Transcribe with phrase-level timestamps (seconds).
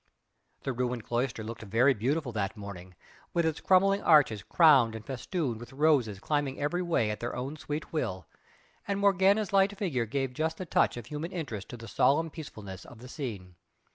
[0.63, 2.95] The ruined cloister looked very beautiful that morning,
[3.35, 7.55] with its crumbling arches crowned and festooned with roses climbing every way at their own
[7.55, 8.25] sweet will,
[8.87, 12.83] and Morgana's light figure gave just the touch of human interest to the solemn peacefulness
[12.83, 13.53] of the scene.